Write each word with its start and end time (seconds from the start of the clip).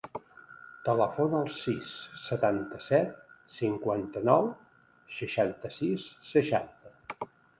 Telefona 0.85 1.41
al 1.43 1.51
sis, 1.57 1.91
setanta-set, 2.29 3.13
cinquanta-nou, 3.57 4.49
seixanta-sis, 5.19 6.09
seixanta. 6.33 7.29